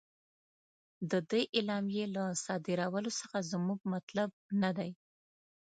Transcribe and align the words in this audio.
د 1.11 1.13
دې 1.31 1.41
اعلامیې 1.57 2.05
له 2.15 2.23
صادرولو 2.43 3.11
څخه 3.19 3.37
زموږ 3.51 3.79
مطلب 3.93 4.29
نه 4.61 4.71
دی. 4.77 4.91